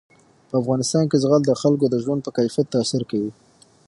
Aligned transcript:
په 0.49 0.55
افغانستان 0.61 1.03
کې 1.07 1.17
زغال 1.23 1.41
د 1.45 1.51
خلکو 1.61 1.85
د 1.89 1.95
ژوند 2.03 2.19
په 2.23 2.31
کیفیت 2.37 2.67
تاثیر 2.75 3.03
کوي. 3.11 3.31